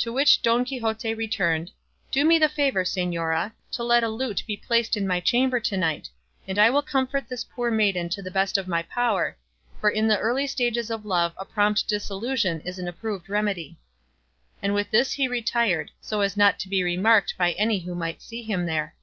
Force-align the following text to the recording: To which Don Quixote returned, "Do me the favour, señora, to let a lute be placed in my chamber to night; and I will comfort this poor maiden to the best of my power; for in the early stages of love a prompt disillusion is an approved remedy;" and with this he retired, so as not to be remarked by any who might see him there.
To 0.00 0.12
which 0.12 0.42
Don 0.42 0.66
Quixote 0.66 1.14
returned, 1.14 1.70
"Do 2.10 2.26
me 2.26 2.38
the 2.38 2.50
favour, 2.50 2.84
señora, 2.84 3.52
to 3.70 3.82
let 3.82 4.04
a 4.04 4.10
lute 4.10 4.42
be 4.46 4.54
placed 4.54 4.98
in 4.98 5.06
my 5.06 5.18
chamber 5.18 5.60
to 5.60 5.76
night; 5.78 6.10
and 6.46 6.58
I 6.58 6.68
will 6.68 6.82
comfort 6.82 7.26
this 7.26 7.42
poor 7.44 7.70
maiden 7.70 8.10
to 8.10 8.20
the 8.20 8.30
best 8.30 8.58
of 8.58 8.68
my 8.68 8.82
power; 8.82 9.34
for 9.80 9.88
in 9.88 10.08
the 10.08 10.18
early 10.18 10.46
stages 10.46 10.90
of 10.90 11.06
love 11.06 11.32
a 11.38 11.46
prompt 11.46 11.88
disillusion 11.88 12.60
is 12.66 12.78
an 12.78 12.86
approved 12.86 13.30
remedy;" 13.30 13.78
and 14.60 14.74
with 14.74 14.90
this 14.90 15.12
he 15.14 15.26
retired, 15.26 15.90
so 16.02 16.20
as 16.20 16.36
not 16.36 16.58
to 16.58 16.68
be 16.68 16.82
remarked 16.82 17.32
by 17.38 17.52
any 17.52 17.78
who 17.78 17.94
might 17.94 18.20
see 18.20 18.42
him 18.42 18.66
there. 18.66 18.94